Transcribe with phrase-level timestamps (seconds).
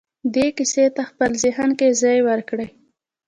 [0.33, 2.67] دې کيسې ته په خپل ذهن کې ځای ورکړئ.